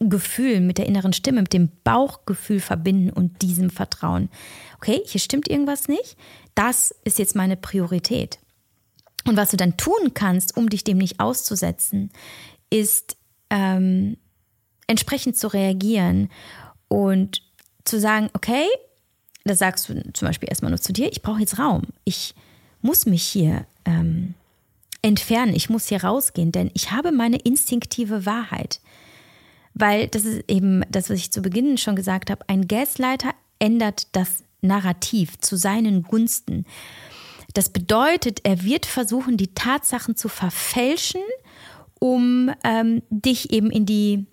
[0.00, 4.28] Gefühl, mit der inneren Stimme, mit dem Bauchgefühl verbinden und diesem vertrauen.
[4.76, 6.16] Okay, hier stimmt irgendwas nicht.
[6.54, 8.38] Das ist jetzt meine Priorität.
[9.26, 12.10] Und was du dann tun kannst, um dich dem nicht auszusetzen,
[12.70, 13.16] ist
[13.50, 14.16] ähm,
[14.86, 16.30] entsprechend zu reagieren
[16.86, 17.42] und
[17.84, 18.66] zu sagen, okay,
[19.44, 21.82] da sagst du zum Beispiel erstmal nur zu dir, ich brauche jetzt Raum.
[22.04, 22.34] Ich
[22.82, 24.34] muss mich hier ähm,
[25.02, 28.80] entfernen, ich muss hier rausgehen, denn ich habe meine instinktive Wahrheit.
[29.78, 34.08] Weil das ist eben das, was ich zu Beginn schon gesagt habe, ein Gasleiter ändert
[34.12, 36.66] das Narrativ zu seinen Gunsten.
[37.54, 41.22] Das bedeutet, er wird versuchen, die Tatsachen zu verfälschen,
[41.98, 44.26] um ähm, dich eben in die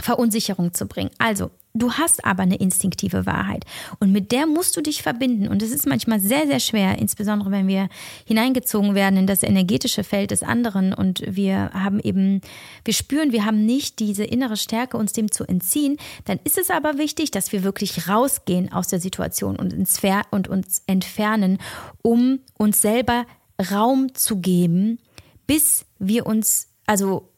[0.00, 1.10] Verunsicherung zu bringen.
[1.18, 3.64] Also, Du hast aber eine instinktive Wahrheit
[4.00, 5.46] und mit der musst du dich verbinden.
[5.46, 7.88] Und es ist manchmal sehr, sehr schwer, insbesondere wenn wir
[8.26, 12.40] hineingezogen werden in das energetische Feld des anderen und wir haben eben,
[12.84, 15.96] wir spüren, wir haben nicht diese innere Stärke, uns dem zu entziehen.
[16.24, 20.48] Dann ist es aber wichtig, dass wir wirklich rausgehen aus der Situation und, ins und
[20.48, 21.58] uns entfernen,
[22.02, 23.26] um uns selber
[23.70, 24.98] Raum zu geben,
[25.46, 27.29] bis wir uns, also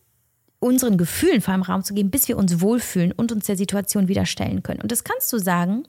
[0.63, 4.09] unseren Gefühlen vor allem Raum zu geben, bis wir uns wohlfühlen und uns der Situation
[4.09, 4.81] wieder stellen können.
[4.81, 5.85] Und das kannst du sagen,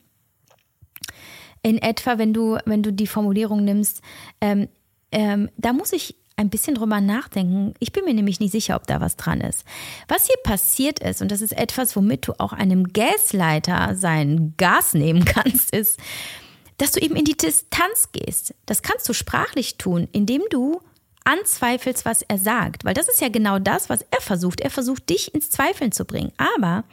[1.61, 4.01] in etwa, wenn du, wenn du die Formulierung nimmst,
[4.41, 4.67] ähm,
[5.11, 7.75] ähm, da muss ich ein bisschen drüber nachdenken.
[7.79, 9.63] Ich bin mir nämlich nicht sicher, ob da was dran ist.
[10.07, 14.95] Was hier passiert ist, und das ist etwas, womit du auch einem Gasleiter sein Gas
[14.95, 15.99] nehmen kannst, ist,
[16.77, 18.55] dass du eben in die Distanz gehst.
[18.65, 20.81] Das kannst du sprachlich tun, indem du
[21.23, 22.85] anzweifelst, was er sagt.
[22.85, 24.61] Weil das ist ja genau das, was er versucht.
[24.61, 26.31] Er versucht, dich ins Zweifeln zu bringen.
[26.37, 26.83] Aber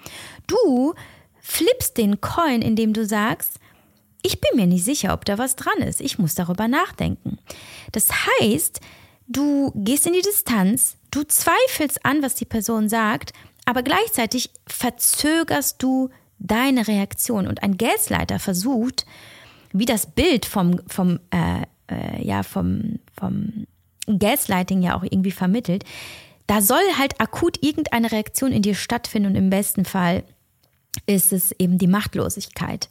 [0.46, 0.94] du
[1.40, 3.58] flippst den Coin, indem du sagst,
[4.22, 6.00] ich bin mir nicht sicher, ob da was dran ist.
[6.00, 7.38] Ich muss darüber nachdenken.
[7.92, 8.80] Das heißt,
[9.26, 13.32] du gehst in die Distanz, du zweifelst an, was die Person sagt,
[13.64, 17.46] aber gleichzeitig verzögerst du deine Reaktion.
[17.46, 19.06] Und ein Gasleiter versucht,
[19.72, 23.66] wie das Bild vom, vom, äh, äh, ja, vom, vom
[24.18, 25.84] Gaslighting ja auch irgendwie vermittelt,
[26.46, 30.24] da soll halt akut irgendeine Reaktion in dir stattfinden und im besten Fall
[31.06, 32.88] ist es eben die Machtlosigkeit.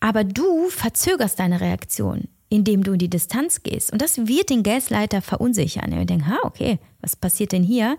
[0.00, 3.92] Aber du verzögerst deine Reaktion, indem du in die Distanz gehst.
[3.92, 5.92] Und das wird den Gasleiter verunsichern.
[5.92, 7.96] Er denkt, ha, okay, was passiert denn hier?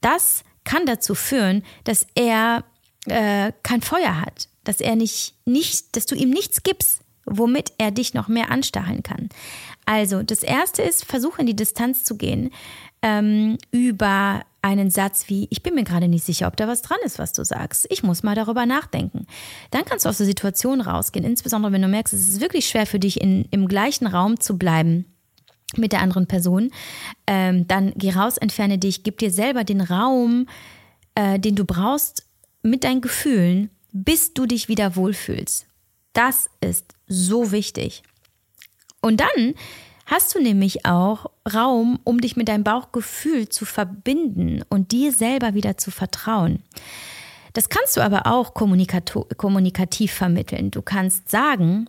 [0.00, 2.64] Das kann dazu führen, dass er
[3.06, 7.90] äh, kein Feuer hat, dass er nicht, nicht, dass du ihm nichts gibst, womit er
[7.90, 9.28] dich noch mehr anstacheln kann.
[9.86, 12.50] Also, das erste ist, versuche in die Distanz zu gehen
[13.02, 16.98] ähm, über einen Satz wie, ich bin mir gerade nicht sicher, ob da was dran
[17.04, 17.86] ist, was du sagst.
[17.88, 19.26] Ich muss mal darüber nachdenken.
[19.70, 22.86] Dann kannst du aus der Situation rausgehen, insbesondere wenn du merkst, es ist wirklich schwer
[22.86, 25.04] für dich, in, im gleichen Raum zu bleiben
[25.76, 26.70] mit der anderen Person.
[27.28, 30.48] Ähm, dann geh raus, entferne dich, gib dir selber den Raum,
[31.14, 32.26] äh, den du brauchst
[32.62, 35.66] mit deinen Gefühlen, bis du dich wieder wohlfühlst.
[36.12, 38.02] Das ist so wichtig.
[39.00, 39.54] Und dann
[40.06, 45.54] hast du nämlich auch Raum, um dich mit deinem Bauchgefühl zu verbinden und dir selber
[45.54, 46.62] wieder zu vertrauen.
[47.52, 50.70] Das kannst du aber auch kommunikativ vermitteln.
[50.70, 51.88] Du kannst sagen,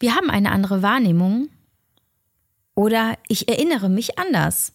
[0.00, 1.48] wir haben eine andere Wahrnehmung
[2.74, 4.72] oder ich erinnere mich anders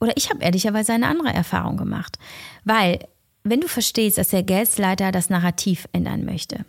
[0.00, 2.18] oder ich habe ehrlicherweise eine andere Erfahrung gemacht.
[2.64, 3.06] Weil,
[3.42, 6.64] wenn du verstehst, dass der Gasleiter das Narrativ ändern möchte,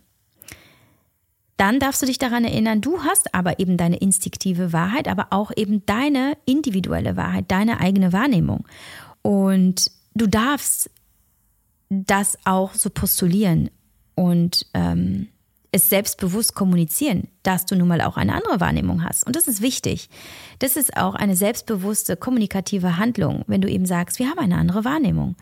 [1.58, 5.52] dann darfst du dich daran erinnern, du hast aber eben deine instinktive Wahrheit, aber auch
[5.56, 8.68] eben deine individuelle Wahrheit, deine eigene Wahrnehmung.
[9.22, 10.90] Und du darfst
[11.90, 13.70] das auch so postulieren
[14.16, 15.28] und ähm,
[15.72, 19.28] es selbstbewusst kommunizieren, dass du nun mal auch eine andere Wahrnehmung hast.
[19.28, 20.10] Und das ist wichtig.
[20.60, 24.86] Das ist auch eine selbstbewusste kommunikative Handlung, wenn du eben sagst, wir haben eine andere
[24.86, 25.36] Wahrnehmung.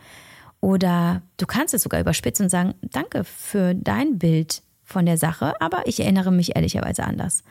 [0.59, 5.59] Oder du kannst es sogar überspitzen und sagen, danke für dein Bild von der Sache,
[5.61, 7.43] aber ich erinnere mich ehrlicherweise anders.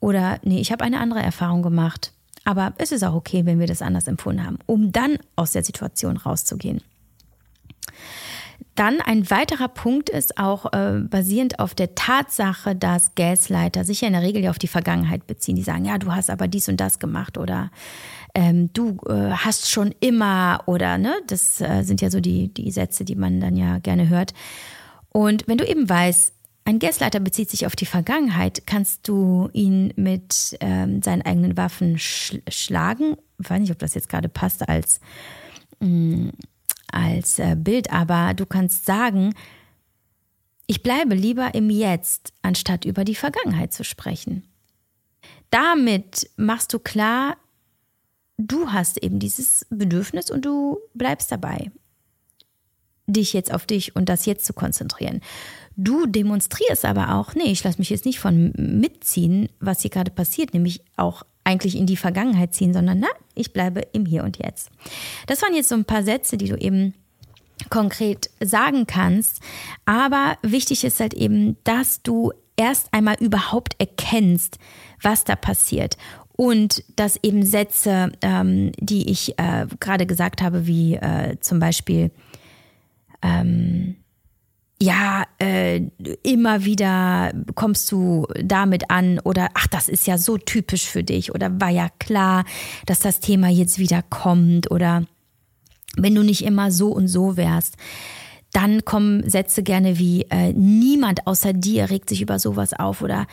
[0.00, 2.12] Oder nee, ich habe eine andere Erfahrung gemacht,
[2.44, 5.62] aber es ist auch okay, wenn wir das anders empfunden haben, um dann aus der
[5.62, 6.82] Situation rauszugehen.
[8.74, 14.06] Dann ein weiterer Punkt ist auch äh, basierend auf der Tatsache, dass Gasleiter sich ja
[14.06, 15.56] in der Regel ja auf die Vergangenheit beziehen.
[15.56, 17.70] Die sagen, ja, du hast aber dies und das gemacht oder
[18.34, 22.70] ähm, du äh, hast schon immer oder ne, das äh, sind ja so die, die
[22.70, 24.32] Sätze, die man dann ja gerne hört.
[25.10, 26.32] Und wenn du eben weißt,
[26.70, 28.62] ein Gasleiter bezieht sich auf die Vergangenheit.
[28.64, 33.16] Kannst du ihn mit ähm, seinen eigenen Waffen sch schlagen?
[33.40, 35.00] Ich weiß nicht, ob das jetzt gerade passt als,
[35.80, 36.32] mh, mm,
[36.92, 39.34] als äh, Bild, aber du kannst sagen,
[40.68, 44.44] ich bleibe lieber im Jetzt, anstatt über die Vergangenheit zu sprechen.
[45.50, 47.36] Damit machst du klar,
[48.38, 51.72] du hast eben dieses Bedürfnis und du bleibst dabei,
[53.08, 55.20] dich jetzt auf dich und das jetzt zu konzentrieren.
[55.82, 60.10] Du demonstrierst aber auch, nee, ich lasse mich jetzt nicht von mitziehen, was hier gerade
[60.10, 64.36] passiert, nämlich auch eigentlich in die Vergangenheit ziehen, sondern na, ich bleibe im Hier und
[64.36, 64.68] Jetzt.
[65.26, 66.92] Das waren jetzt so ein paar Sätze, die du eben
[67.70, 69.40] konkret sagen kannst.
[69.86, 74.58] Aber wichtig ist halt eben, dass du erst einmal überhaupt erkennst,
[75.00, 75.96] was da passiert.
[76.32, 82.10] Und dass eben Sätze, ähm, die ich äh, gerade gesagt habe, wie äh, zum Beispiel,
[83.22, 83.96] ähm,
[84.82, 85.82] ja, äh,
[86.22, 91.34] immer wieder kommst du damit an oder ach, das ist ja so typisch für dich
[91.34, 92.44] oder war ja klar,
[92.86, 95.04] dass das Thema jetzt wieder kommt oder
[95.96, 97.76] wenn du nicht immer so und so wärst.
[98.52, 103.26] dann kommen Sätze gerne wie, äh, niemand außer dir regt sich über sowas auf oder,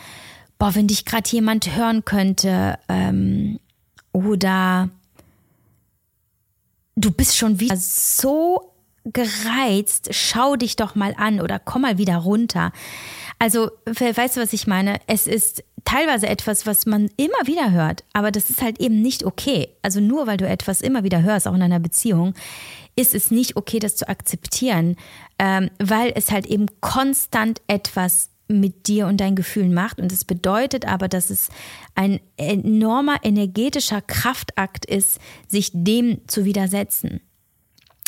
[0.58, 3.58] boah, wenn dich gerade jemand hören könnte ähm,
[4.12, 4.90] oder
[6.94, 8.72] du bist schon wieder so
[9.12, 12.72] gereizt, schau dich doch mal an oder komm mal wieder runter.
[13.38, 14.98] Also, weißt du, was ich meine?
[15.06, 19.24] Es ist teilweise etwas, was man immer wieder hört, aber das ist halt eben nicht
[19.24, 19.68] okay.
[19.82, 22.34] Also nur weil du etwas immer wieder hörst, auch in einer Beziehung,
[22.96, 24.96] ist es nicht okay, das zu akzeptieren,
[25.38, 30.00] ähm, weil es halt eben konstant etwas mit dir und deinen Gefühlen macht.
[30.00, 31.48] Und es bedeutet aber, dass es
[31.94, 37.20] ein enormer energetischer Kraftakt ist, sich dem zu widersetzen.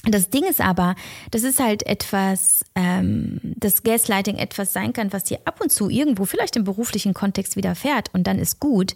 [0.05, 0.95] Das Ding ist aber,
[1.31, 5.91] das ist halt etwas, ähm, dass Gaslighting etwas sein kann, was dir ab und zu
[5.91, 8.95] irgendwo, vielleicht im beruflichen Kontext widerfährt und dann ist gut.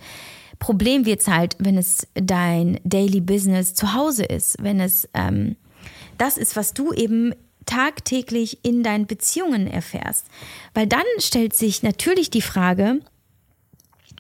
[0.59, 5.57] Problem wird es halt, wenn es dein Daily Business zu Hause ist, wenn es ähm,
[6.17, 7.35] das ist, was du eben
[7.67, 10.27] tagtäglich in deinen Beziehungen erfährst.
[10.75, 13.01] Weil dann stellt sich natürlich die Frage,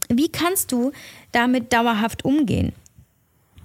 [0.09, 0.92] wie kannst du
[1.33, 2.73] damit dauerhaft umgehen?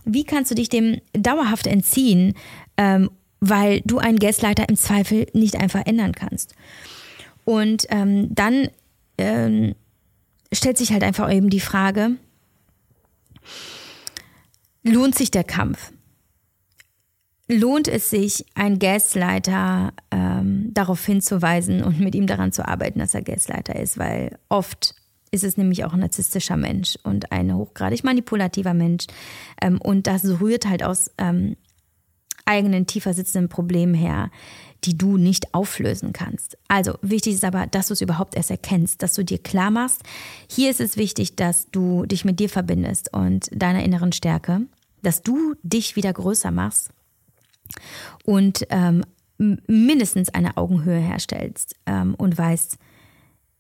[0.06, 2.34] Wie kannst du dich dem dauerhaft entziehen,
[2.80, 6.56] ähm, weil du einen Gasleiter im Zweifel nicht einfach ändern kannst?
[7.46, 8.70] Und ähm, dann
[9.20, 9.76] ähm,
[10.52, 12.12] stellt sich halt einfach eben die Frage,
[14.84, 15.92] lohnt sich der Kampf?
[17.50, 23.16] lohnt es sich, einen Gasleiter ähm, darauf hinzuweisen und mit ihm daran zu arbeiten, dass
[23.16, 24.96] er Gasleiter ist, weil oft
[25.32, 29.08] ist es nämlich auch ein narzisstischer Mensch und ein hochgradig manipulativer Mensch.
[29.62, 31.56] Ähm, und das rührt halt aus ähm,
[32.50, 34.32] eigenen tiefer sitzenden Problemen her,
[34.84, 36.58] die du nicht auflösen kannst.
[36.68, 40.02] Also wichtig ist aber, dass du es überhaupt erst erkennst, dass du dir klar machst,
[40.50, 44.62] hier ist es wichtig, dass du dich mit dir verbindest und deiner inneren Stärke,
[45.02, 46.90] dass du dich wieder größer machst
[48.26, 49.04] und ähm,
[49.38, 52.78] mindestens eine Augenhöhe herstellst ähm, und weißt,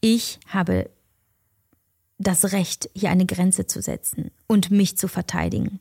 [0.01, 0.89] ich habe
[2.17, 5.79] das Recht, hier eine Grenze zu setzen und mich zu verteidigen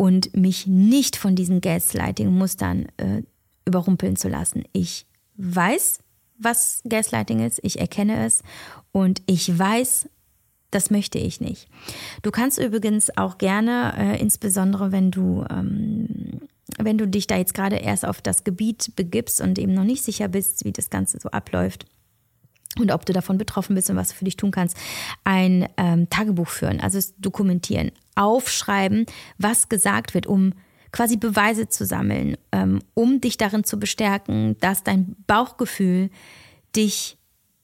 [0.00, 3.22] und mich nicht von diesen Gaslighting-Mustern äh,
[3.66, 4.64] überrumpeln zu lassen.
[4.72, 5.04] Ich
[5.36, 5.98] weiß,
[6.38, 8.42] was Gaslighting ist, ich erkenne es
[8.92, 10.08] und ich weiß,
[10.70, 11.68] das möchte ich nicht.
[12.22, 17.52] Du kannst übrigens auch gerne, äh, insbesondere wenn du ähm, wenn du dich da jetzt
[17.52, 21.18] gerade erst auf das Gebiet begibst und eben noch nicht sicher bist, wie das Ganze
[21.20, 21.84] so abläuft
[22.78, 24.76] und ob du davon betroffen bist und was du für dich tun kannst,
[25.24, 29.06] ein ähm, Tagebuch führen, also es dokumentieren, aufschreiben,
[29.38, 30.52] was gesagt wird, um
[30.92, 36.10] quasi Beweise zu sammeln, ähm, um dich darin zu bestärken, dass dein Bauchgefühl
[36.76, 37.16] dich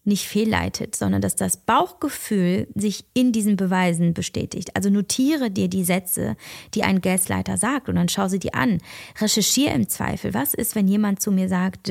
[0.06, 4.76] nicht fehlleitet, sondern dass das Bauchgefühl sich in diesen Beweisen bestätigt.
[4.76, 6.36] Also notiere dir die Sätze,
[6.74, 8.78] die ein Gasleiter sagt und dann schau sie dir an.
[9.20, 10.32] Recherchiere im Zweifel.
[10.32, 11.90] Was ist, wenn jemand zu mir sagt,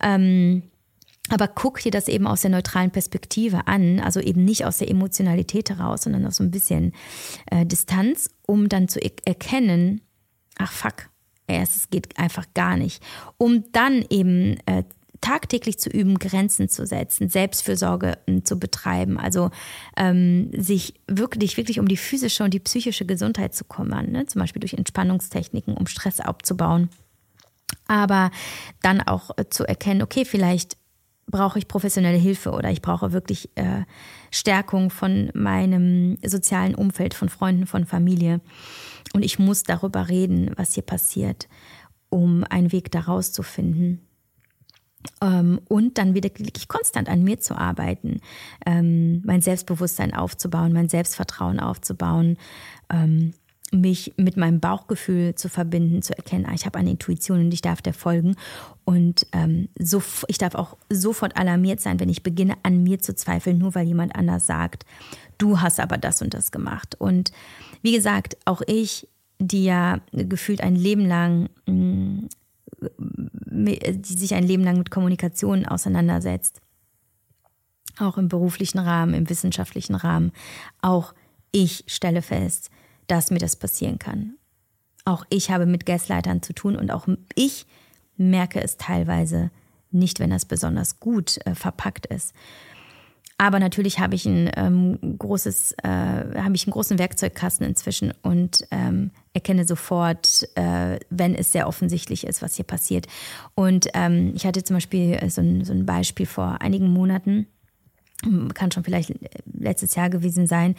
[0.00, 0.62] ähm,
[1.32, 4.90] aber guck dir das eben aus der neutralen Perspektive an, also eben nicht aus der
[4.90, 6.92] Emotionalität heraus, sondern aus so ein bisschen
[7.50, 10.02] äh, Distanz, um dann zu er erkennen,
[10.58, 11.08] ach fuck,
[11.46, 13.02] es geht einfach gar nicht.
[13.38, 14.84] Um dann eben äh,
[15.22, 19.50] tagtäglich zu üben, Grenzen zu setzen, Selbstfürsorge ähm, zu betreiben, also
[19.96, 24.26] ähm, sich wirklich, wirklich um die physische und die psychische Gesundheit zu kümmern, ne?
[24.26, 26.90] zum Beispiel durch Entspannungstechniken, um Stress abzubauen.
[27.86, 28.30] Aber
[28.82, 30.76] dann auch äh, zu erkennen, okay, vielleicht
[31.26, 33.84] brauche ich professionelle Hilfe oder ich brauche wirklich äh,
[34.30, 38.40] Stärkung von meinem sozialen Umfeld, von Freunden, von Familie.
[39.14, 41.48] Und ich muss darüber reden, was hier passiert,
[42.08, 44.06] um einen Weg daraus zu finden.
[45.20, 48.20] Ähm, und dann wieder wirklich konstant an mir zu arbeiten,
[48.64, 52.36] ähm, mein Selbstbewusstsein aufzubauen, mein Selbstvertrauen aufzubauen,
[52.88, 53.32] ähm,
[53.72, 57.62] mich mit meinem Bauchgefühl zu verbinden, zu erkennen, ah, ich habe eine Intuition und ich
[57.62, 58.36] darf der folgen.
[58.84, 63.14] Und ähm, so, ich darf auch sofort alarmiert sein, wenn ich beginne, an mir zu
[63.14, 64.84] zweifeln, nur weil jemand anders sagt,
[65.38, 66.94] du hast aber das und das gemacht.
[66.98, 67.32] Und
[67.80, 69.08] wie gesagt, auch ich,
[69.38, 72.26] die ja gefühlt ein Leben lang mm,
[73.52, 76.60] die sich ein Leben lang mit Kommunikation auseinandersetzt.
[77.98, 80.32] Auch im beruflichen Rahmen, im wissenschaftlichen Rahmen.
[80.80, 81.14] Auch
[81.50, 82.70] ich stelle fest,
[83.12, 84.38] dass mir das passieren kann.
[85.04, 87.66] Auch ich habe mit Gaslightern zu tun und auch ich
[88.16, 89.50] merke es teilweise
[89.90, 92.32] nicht, wenn das besonders gut äh, verpackt ist.
[93.36, 98.66] Aber natürlich habe ich ein ähm, großes, äh, habe ich einen großen Werkzeugkasten inzwischen und
[98.70, 103.08] ähm, erkenne sofort, äh, wenn es sehr offensichtlich ist, was hier passiert.
[103.54, 107.46] Und ähm, ich hatte zum Beispiel so ein, so ein Beispiel vor einigen Monaten
[108.54, 109.12] kann schon vielleicht
[109.52, 110.74] letztes Jahr gewesen sein,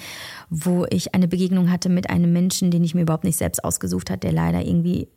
[0.50, 4.10] wo ich eine Begegnung hatte mit einem Menschen, den ich mir überhaupt nicht selbst ausgesucht
[4.10, 5.08] hatte, der leider irgendwie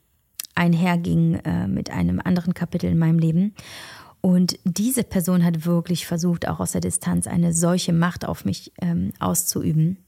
[0.55, 3.55] einherging äh, mit einem anderen Kapitel in meinem Leben.
[4.21, 8.73] Und diese Person hat wirklich versucht, auch aus der Distanz eine solche Macht auf mich
[8.81, 9.99] ähm, auszuüben,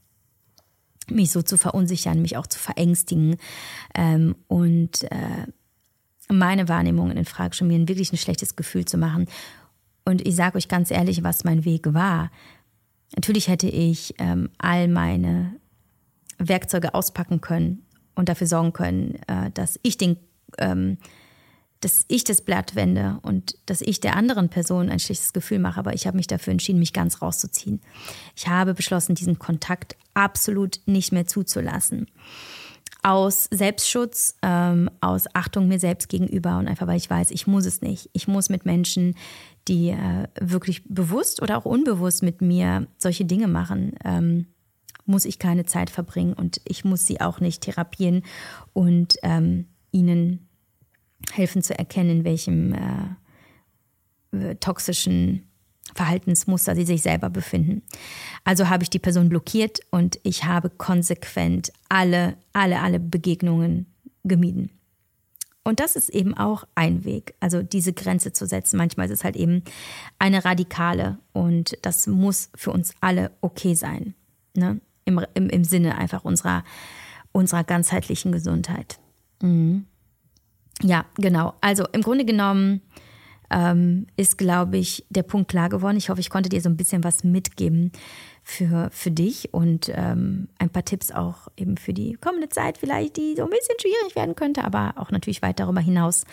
[1.09, 3.37] mich so zu verunsichern, mich auch zu verängstigen
[3.95, 5.47] ähm, und äh,
[6.31, 9.27] meine Wahrnehmungen in Frage schon mir wirklich ein schlechtes Gefühl zu machen.
[10.05, 12.31] Und ich sage euch ganz ehrlich, was mein Weg war.
[13.15, 15.55] Natürlich hätte ich ähm, all meine
[16.37, 17.85] Werkzeuge auspacken können
[18.15, 20.17] und dafür sorgen können, äh, dass ich den,
[20.57, 20.97] ähm,
[21.81, 25.79] dass ich das Blatt wende und dass ich der anderen Person ein schlechtes Gefühl mache.
[25.79, 27.81] Aber ich habe mich dafür entschieden, mich ganz rauszuziehen.
[28.35, 32.07] Ich habe beschlossen, diesen Kontakt absolut nicht mehr zuzulassen.
[33.09, 37.65] Aus Selbstschutz, ähm, aus Achtung mir selbst gegenüber und einfach weil ich weiß, ich muss
[37.65, 38.07] es nicht.
[38.13, 39.15] Ich muss mit Menschen,
[39.67, 44.45] die äh, wirklich bewusst oder auch unbewusst mit mir solche Dinge machen, ähm,
[45.05, 48.21] muss ich keine Zeit verbringen und ich muss sie auch nicht therapieren
[48.73, 50.47] und ähm, ihnen
[51.31, 52.75] helfen zu erkennen, in welchem
[54.33, 55.48] äh, toxischen
[55.95, 57.81] Verhaltensmuster sie sich selber befinden.
[58.43, 63.85] Also habe ich die Person blockiert und ich habe konsequent alle, alle, alle Begegnungen
[64.23, 64.71] gemieden.
[65.63, 68.77] Und das ist eben auch ein Weg, also diese Grenze zu setzen.
[68.77, 69.63] Manchmal ist es halt eben
[70.17, 74.15] eine radikale und das muss für uns alle okay sein.
[74.55, 74.79] Ne?
[75.05, 76.63] Im, im, Im Sinne einfach unserer,
[77.31, 78.99] unserer ganzheitlichen Gesundheit.
[79.41, 79.85] Mhm.
[80.81, 81.53] Ja, genau.
[81.61, 82.81] Also im Grunde genommen
[83.51, 85.97] ähm, ist, glaube ich, der Punkt klar geworden.
[85.97, 87.91] Ich hoffe, ich konnte dir so ein bisschen was mitgeben
[88.43, 93.17] für, für dich und ähm, ein paar Tipps auch eben für die kommende Zeit vielleicht,
[93.17, 96.25] die so ein bisschen schwierig werden könnte, aber auch natürlich weit darüber hinaus.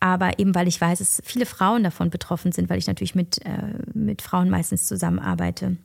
[0.00, 3.44] Aber eben weil ich weiß, dass viele Frauen davon betroffen sind, weil ich natürlich mit,
[3.44, 5.76] äh, mit Frauen meistens zusammenarbeite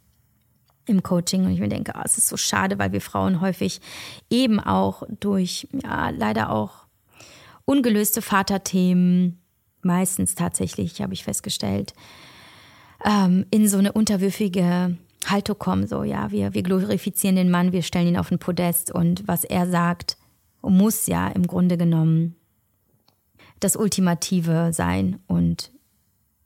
[0.85, 3.79] im Coaching und ich mir denke, oh, es ist so schade, weil wir Frauen häufig
[4.29, 6.85] eben auch durch, ja, leider auch
[7.65, 9.40] ungelöste Vaterthemen,
[9.85, 11.93] meistens tatsächlich, habe ich festgestellt,
[13.05, 15.87] ähm, in so eine unterwürfige Haltung kommen.
[15.87, 19.43] So, ja, wir, wir glorifizieren den Mann, wir stellen ihn auf den Podest und was
[19.43, 20.17] er sagt,
[20.61, 22.35] muss ja im Grunde genommen
[23.59, 25.19] das Ultimative sein.
[25.27, 25.71] Und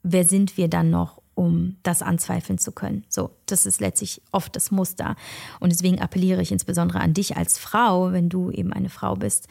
[0.02, 3.04] wer sind wir dann noch, um das anzweifeln zu können?
[3.08, 5.16] So, das ist letztlich oft das Muster.
[5.60, 9.48] Und deswegen appelliere ich insbesondere an dich als Frau, wenn du eben eine Frau bist,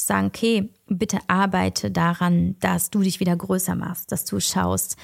[0.00, 4.96] zu sagen, okay, bitte arbeite daran, dass du dich wieder größer machst, dass du schaust,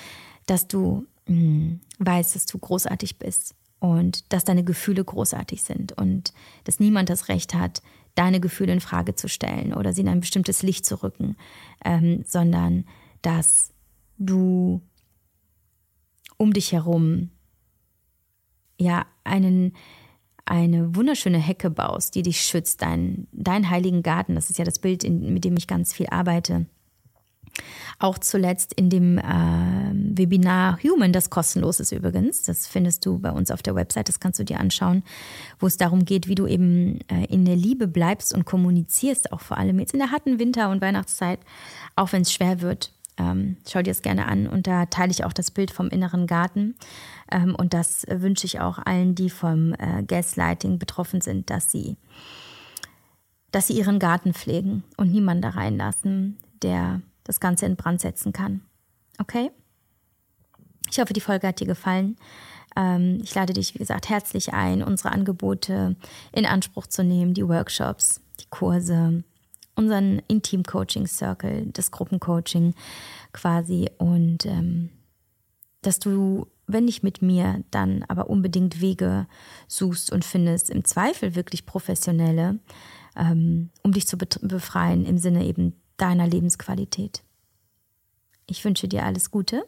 [0.46, 5.92] dass du mh, hm, weißt, dass du großartig bist und dass deine Gefühle großartig sind
[5.92, 6.32] und
[6.64, 7.82] dass niemand das Recht hat,
[8.14, 11.36] deine Gefühle in Frage zu stellen oder sie in ein bestimmtes Licht zu rücken,
[11.84, 12.86] ähm, sondern
[13.22, 13.72] dass
[14.18, 14.80] du
[16.38, 17.30] um dich herum
[18.78, 19.74] ja einen
[20.46, 24.78] eine wunderschöne Hecke baust, die dich schützt, dein, dein heiligen Garten, das ist ja das
[24.78, 26.66] Bild, in, mit dem ich ganz viel arbeite.
[27.98, 29.22] Auch zuletzt in dem äh,
[29.92, 32.42] Webinar Human, das kostenlos ist übrigens.
[32.42, 35.02] Das findest du bei uns auf der Website, das kannst du dir anschauen,
[35.58, 39.40] wo es darum geht, wie du eben äh, in der Liebe bleibst und kommunizierst, auch
[39.40, 41.40] vor allem jetzt in der harten Winter- und Weihnachtszeit,
[41.94, 42.92] auch wenn es schwer wird.
[43.18, 46.26] Ähm, schau dir das gerne an und da teile ich auch das Bild vom inneren
[46.26, 46.74] Garten.
[47.30, 51.96] Ähm, und das wünsche ich auch allen, die vom äh, Gaslighting betroffen sind, dass sie,
[53.52, 58.32] dass sie ihren Garten pflegen und niemanden da reinlassen, der das Ganze in Brand setzen
[58.32, 58.60] kann.
[59.18, 59.50] Okay?
[60.90, 62.16] Ich hoffe, die Folge hat dir gefallen.
[62.76, 65.96] Ähm, ich lade dich, wie gesagt, herzlich ein, unsere Angebote
[66.32, 69.24] in Anspruch zu nehmen, die Workshops, die Kurse,
[69.76, 72.74] unseren Intim-Coaching-Circle, das Gruppencoaching
[73.32, 73.88] quasi.
[73.98, 74.90] Und ähm,
[75.82, 79.26] dass du, wenn nicht mit mir, dann aber unbedingt Wege
[79.68, 82.58] suchst und findest, im Zweifel wirklich professionelle,
[83.16, 87.22] ähm, um dich zu befreien im Sinne eben deiner Lebensqualität.
[88.48, 89.64] Ich wünsche dir alles Gute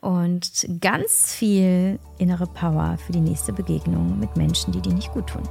[0.00, 5.28] und ganz viel innere Power für die nächste Begegnung mit Menschen, die dir nicht gut
[5.28, 5.42] tun.